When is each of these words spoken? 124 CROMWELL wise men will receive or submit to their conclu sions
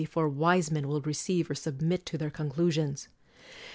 124 0.01 0.23
CROMWELL 0.25 0.41
wise 0.41 0.71
men 0.71 0.87
will 0.87 1.01
receive 1.01 1.47
or 1.47 1.53
submit 1.53 2.07
to 2.07 2.17
their 2.17 2.31
conclu 2.31 2.71
sions 2.71 3.07